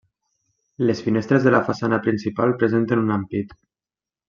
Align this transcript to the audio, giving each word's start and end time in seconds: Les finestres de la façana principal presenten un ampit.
Les 0.89 1.01
finestres 1.07 1.45
de 1.49 1.53
la 1.57 1.61
façana 1.69 2.01
principal 2.07 2.57
presenten 2.65 3.05
un 3.07 3.15
ampit. 3.21 3.55